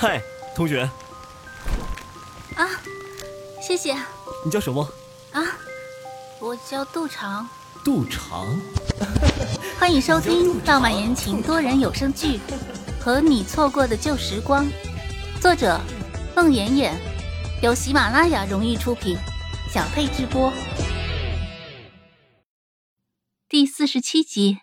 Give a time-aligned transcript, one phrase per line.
[0.00, 0.22] 嗨，
[0.54, 0.88] 同学。
[2.54, 2.70] 啊，
[3.60, 3.96] 谢谢。
[4.44, 4.88] 你叫什么？
[5.32, 5.42] 啊，
[6.38, 7.48] 我叫杜长。
[7.84, 8.46] 杜长。
[9.76, 12.38] 欢迎收听浪漫言情多人有声剧
[13.02, 14.64] 《和你错过的旧时光》，
[15.40, 15.80] 作者：
[16.36, 16.96] 孟妍妍，
[17.60, 19.18] 由喜马拉雅荣誉出品，
[19.68, 20.52] 小佩直播。
[23.48, 24.58] 第四十七集。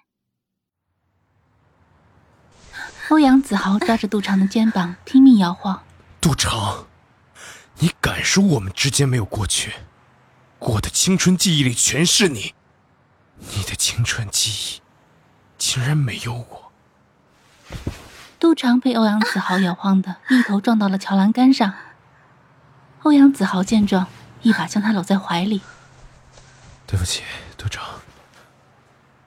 [3.09, 5.83] 欧阳子豪抓着杜长的肩膀， 拼命摇晃。
[6.19, 6.87] 杜长，
[7.79, 9.73] 你敢说我们之间没有过去？
[10.59, 12.55] 我的青春记忆里全是你，
[13.37, 14.81] 你的青春记忆
[15.57, 16.71] 竟然没有我。
[18.39, 21.73] 杜长被欧阳子豪摇晃的 一头撞到了桥栏杆上。
[23.03, 24.07] 欧阳子豪见状，
[24.41, 25.61] 一把将他搂在怀里。
[26.87, 27.21] 对不起，
[27.55, 27.83] 杜长。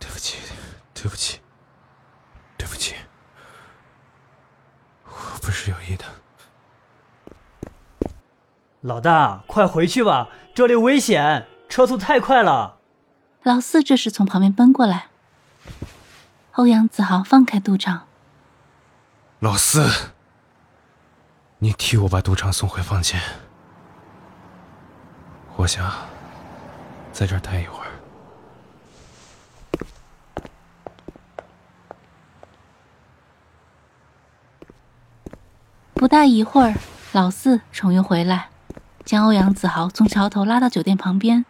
[0.00, 0.38] 对不起，
[0.94, 1.40] 对不起，
[2.56, 2.96] 对不起。
[5.48, 6.04] 不是有意的，
[8.82, 12.76] 老大，快回去吧，这里危险，车速太快了。
[13.44, 15.06] 老四这时从旁边奔过来，
[16.56, 18.06] 欧阳子豪放开杜长。
[19.38, 19.90] 老四，
[21.60, 23.18] 你替我把杜长送回房间，
[25.56, 25.90] 我想
[27.10, 27.87] 在这儿待一会儿。
[35.98, 36.76] 不大一会儿，
[37.10, 38.50] 老四重又回来，
[39.04, 41.44] 将欧阳子豪从桥头拉到酒店旁边，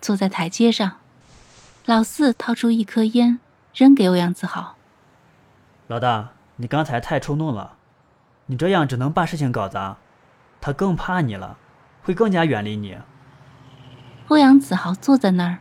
[0.00, 0.96] 坐在台阶上。
[1.84, 3.38] 老四掏出一颗烟，
[3.72, 4.74] 扔给欧阳子豪
[5.86, 7.74] ：“老大，你刚才太冲动了，
[8.46, 9.98] 你这样只能把事情搞砸，
[10.60, 11.56] 他更怕你了，
[12.02, 12.98] 会更加远离你。”
[14.26, 15.58] 欧阳子豪坐在那儿，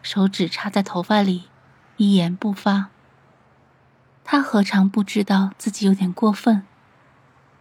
[0.00, 1.50] 手指插在头发里，
[1.98, 2.86] 一言不发。
[4.24, 6.64] 他何尝不知道自己有点过分？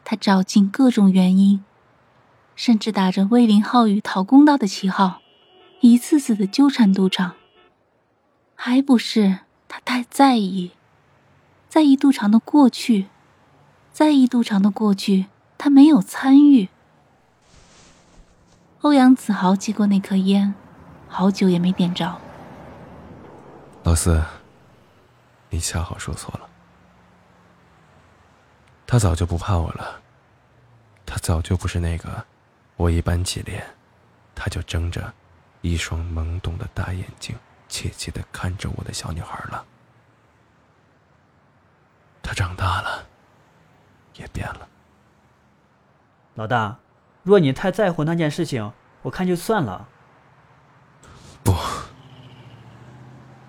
[0.05, 1.63] 他找尽各种原因，
[2.55, 5.19] 甚至打着威林浩宇讨公道的旗号，
[5.81, 7.33] 一次次的纠缠杜长。
[8.53, 10.71] 还不是他太在意，
[11.67, 13.07] 在意杜长的过去，
[13.91, 15.25] 在意杜长的过去，
[15.57, 16.69] 他没有参与。
[18.81, 20.53] 欧阳子豪接过那颗烟，
[21.07, 22.21] 好久也没点着。
[23.83, 24.23] 老四，
[25.49, 26.47] 你恰好说错了。
[28.95, 29.99] 他早就不怕我了，
[31.05, 32.25] 他早就不是那个
[32.77, 33.61] 我一板起脸，
[34.33, 35.13] 他就睁着
[35.59, 37.35] 一双懵懂的大眼睛，
[37.67, 39.65] 怯怯的看着我的小女孩了。
[42.23, 43.05] 他长大了，
[44.15, 44.65] 也变了。
[46.35, 46.79] 老大，
[47.21, 49.89] 若你太在乎那件事情，我看就算了。
[51.43, 51.53] 不，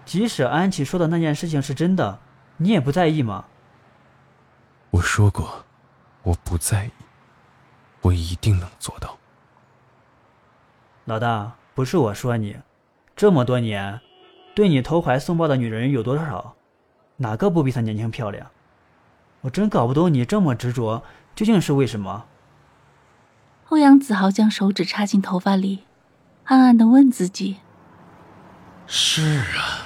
[0.04, 2.18] 即使安琪说的那件事情是真的，
[2.56, 3.44] 你也不在意吗？
[4.96, 5.62] 我说过，
[6.22, 6.90] 我不在意，
[8.00, 9.18] 我一定能做到。
[11.04, 12.56] 老大，不是我说你，
[13.14, 14.00] 这么多年，
[14.54, 16.54] 对你投怀送抱的女人有多少？
[17.16, 18.50] 哪个不比她年轻漂亮？
[19.42, 21.02] 我真搞不懂你这么执着，
[21.34, 22.24] 究竟是为什么？
[23.68, 25.84] 欧阳子豪将手指插进头发里，
[26.44, 27.58] 暗暗的问自己：
[28.86, 29.84] 是啊，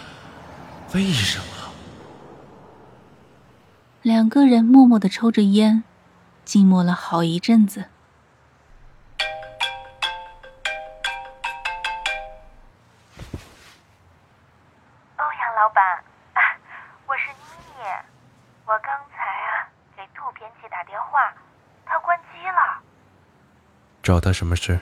[0.95, 1.60] 为什么？
[4.03, 5.85] 两个人默默的抽着烟，
[6.43, 7.85] 静默了好一阵子。
[15.17, 16.03] 欧阳老板，
[17.07, 17.45] 我是妮
[17.77, 17.85] 妮，
[18.65, 21.35] 我刚才啊给杜编辑打电话，
[21.85, 22.81] 他关机了。
[24.03, 24.81] 找他什么事？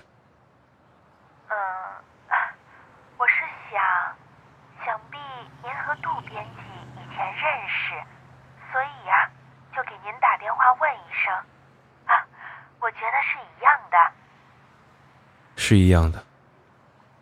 [15.69, 16.25] 是一样的，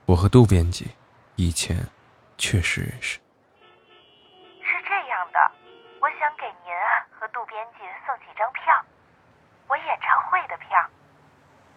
[0.04, 0.92] 我和杜编辑
[1.34, 1.76] 以前
[2.38, 3.18] 确实认识。
[4.62, 5.50] 是这样的，
[6.00, 6.70] 我想给您
[7.10, 8.62] 和杜编辑送几张票，
[9.66, 10.78] 我演唱会的票。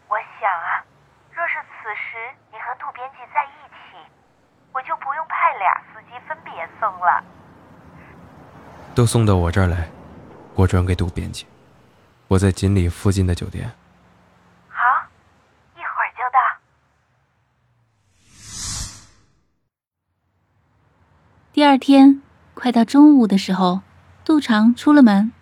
[0.10, 0.86] 我想啊，
[1.33, 3.98] 若是此时你和杜编辑在一起，
[4.72, 7.24] 我就不用派俩司机分别送了。
[8.94, 9.89] 都送到我这儿来，
[10.54, 11.48] 我转给杜编辑。
[12.27, 13.72] 我在锦里附近的酒店。
[21.60, 22.22] 第二天，
[22.54, 23.82] 快到中午的时候，
[24.24, 25.34] 杜长出了门。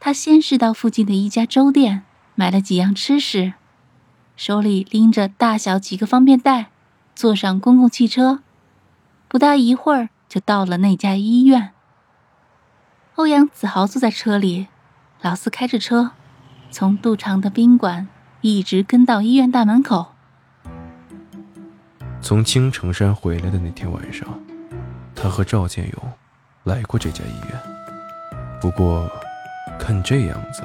[0.00, 2.02] 他先是到附近的一家粥店
[2.34, 3.52] 买了几样吃食，
[4.34, 6.70] 手里拎着大小几个方便袋，
[7.14, 8.40] 坐上公共汽车，
[9.28, 11.70] 不大一会儿就到了那家医院。
[13.14, 14.66] 欧阳子豪坐在车里，
[15.22, 16.10] 老四开着车，
[16.72, 18.08] 从杜长的宾馆
[18.40, 20.06] 一直跟到医院大门口。
[22.20, 24.28] 从青城山回来的那天晚上，
[25.22, 26.12] 他和赵建勇
[26.64, 27.60] 来过这家医院。
[28.58, 29.06] 不过，
[29.78, 30.62] 看这样子，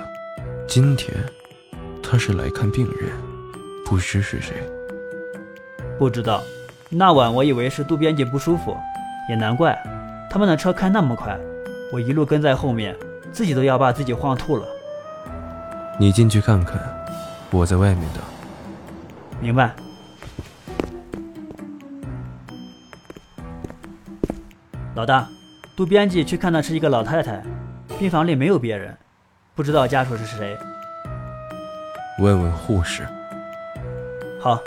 [0.65, 1.13] 今天
[2.01, 3.11] 他是来看病人，
[3.85, 4.55] 不知是谁。
[5.99, 6.41] 不知道，
[6.89, 8.77] 那晚我以为是杜编辑不舒服，
[9.27, 9.77] 也难怪，
[10.29, 11.37] 他们的车开那么快，
[11.91, 12.95] 我一路跟在后面，
[13.33, 14.65] 自己都要把自己晃吐了。
[15.99, 16.79] 你进去看看，
[17.51, 18.23] 我在外面等。
[19.41, 19.75] 明白。
[24.95, 25.27] 老大，
[25.75, 27.43] 杜编辑去看的是一个老太太，
[27.99, 28.97] 病房里没有别人，
[29.53, 30.57] 不知道家属是谁。
[32.19, 33.05] 问问护士。
[34.39, 34.57] 好。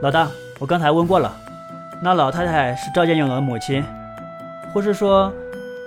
[0.00, 1.30] 老大，我刚才问过了，
[2.02, 3.84] 那老太太是赵建勇的母亲。
[4.72, 5.30] 护士说，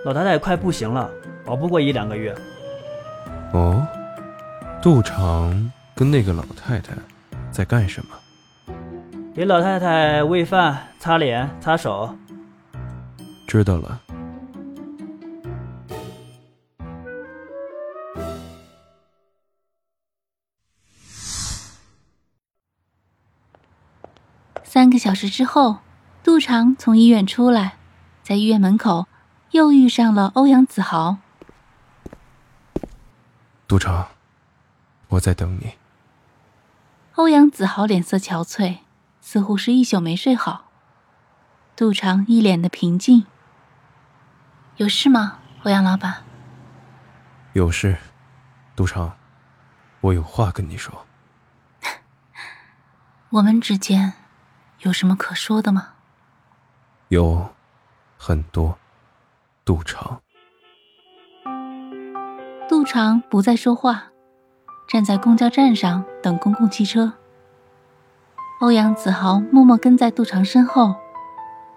[0.05, 1.09] 老太太快不行了，
[1.47, 2.35] 熬不过一两个月。
[3.53, 3.83] 哦，
[4.83, 6.93] 杜长跟那个老太太
[7.51, 8.09] 在干什么？
[9.37, 12.17] 给老太太喂饭、擦脸、擦手。
[13.47, 14.01] 知道了。
[24.63, 25.77] 三个小时之后，
[26.23, 27.77] 杜长从医院出来，
[28.23, 29.05] 在医院门口
[29.51, 31.17] 又遇上了欧阳子豪。
[33.67, 34.07] 杜长，
[35.09, 35.73] 我在等你。
[37.13, 38.79] 欧阳子豪脸色憔悴。
[39.29, 40.69] 似乎是一宿没睡好。
[41.75, 43.25] 杜长一脸的平静。
[44.77, 46.23] 有事吗，欧阳老板？
[47.51, 47.97] 有事，
[48.73, 49.17] 杜长，
[49.99, 51.05] 我有话跟你说。
[53.31, 54.13] 我们之间
[54.79, 55.95] 有什么可说的吗？
[57.09, 57.53] 有，
[58.17, 58.79] 很多。
[59.65, 60.21] 杜长。
[62.69, 64.05] 杜长不再说话，
[64.87, 67.11] 站在公交站上等公共汽车。
[68.59, 70.95] 欧阳子豪默默跟在杜长身后，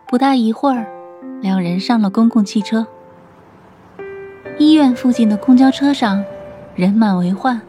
[0.09, 0.87] 不大一会儿，
[1.43, 2.87] 两人上了公共汽车。
[4.59, 6.25] 医院附近的公交车上，
[6.75, 7.61] 人满为患。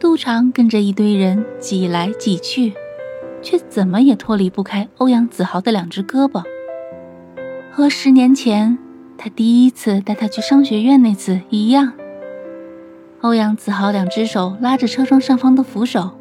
[0.00, 2.72] 杜长跟着一堆人挤来挤去，
[3.40, 6.42] 却怎么也脱离不开欧阳子豪的两只胳膊。
[7.70, 8.76] 和十年前
[9.16, 11.92] 他第一次带他去商学院那次一样，
[13.20, 16.17] 欧阳子豪两只手拉着车窗上方的扶手。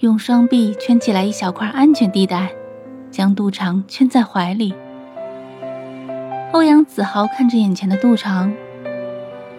[0.00, 2.50] 用双臂圈起来一小块安全地带，
[3.10, 4.72] 将杜长圈在怀里。
[6.52, 8.50] 欧阳子豪看着眼前的杜长，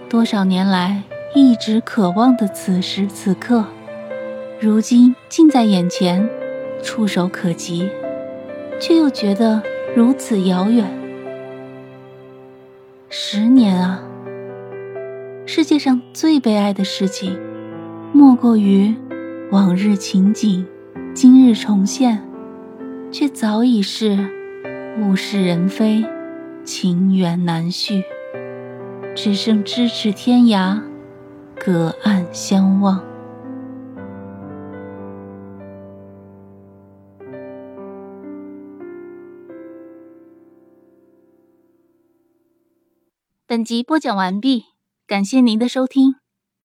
[0.09, 1.03] 多少年来
[1.35, 3.63] 一直渴望的此时此刻，
[4.59, 6.27] 如今近在眼前，
[6.81, 7.87] 触手可及，
[8.79, 9.61] 却又觉得
[9.95, 10.91] 如此遥远。
[13.09, 14.01] 十年啊，
[15.45, 17.39] 世界上最悲哀的事情，
[18.11, 18.95] 莫过于。
[19.51, 20.65] 往日情景，
[21.13, 22.25] 今日重现，
[23.11, 24.17] 却早已是
[25.01, 26.05] 物是人非，
[26.63, 28.01] 情缘难续，
[29.13, 30.81] 只剩咫尺天涯，
[31.59, 33.03] 隔岸相望。
[43.45, 44.63] 本集播讲完毕，
[45.05, 46.20] 感谢您的收听。